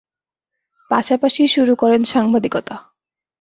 পাশাপাশি 0.91 1.41
শুরু 1.47 1.73
করেন 1.75 2.01
সাংবাদিকতা। 2.03 2.75